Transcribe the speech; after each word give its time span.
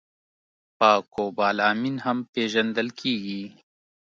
په 0.77 0.91
کوبالامین 1.13 1.95
هم 2.05 2.17
پېژندل 2.33 2.87
کېږي 2.99 3.43